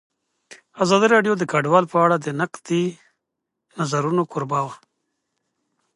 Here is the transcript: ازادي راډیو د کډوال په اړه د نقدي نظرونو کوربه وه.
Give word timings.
ازادي 0.83 1.07
راډیو 1.15 1.33
د 1.37 1.43
کډوال 1.51 1.85
په 1.91 1.97
اړه 2.05 2.15
د 2.19 2.27
نقدي 2.41 2.85
نظرونو 3.77 4.23
کوربه 4.31 4.59
وه. 4.65 4.75